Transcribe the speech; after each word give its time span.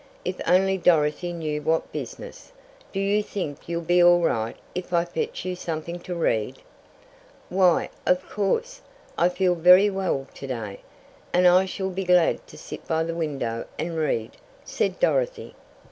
If 0.25 0.41
only 0.47 0.79
Dorothy 0.79 1.31
knew 1.31 1.61
what 1.61 1.91
business! 1.91 2.51
"Do 2.91 2.99
you 2.99 3.21
think 3.21 3.69
you'll 3.69 3.83
be 3.83 4.01
all 4.01 4.21
right 4.21 4.57
if 4.73 4.93
I 4.93 5.05
fetch 5.05 5.45
you 5.45 5.55
something 5.55 5.99
to 5.99 6.15
read?" 6.15 6.57
"Why, 7.49 7.91
of 8.07 8.27
course. 8.27 8.81
I 9.15 9.29
feel 9.29 9.53
very 9.53 9.91
well 9.91 10.25
to 10.33 10.47
day, 10.47 10.79
and 11.33 11.47
I 11.47 11.65
shall 11.65 11.91
be 11.91 12.03
glad 12.03 12.47
to 12.47 12.57
sit 12.57 12.87
by 12.87 13.03
the 13.03 13.13
window 13.13 13.65
and 13.77 13.95
read," 13.95 14.37
said 14.65 14.99
Dorothy. 14.99 15.53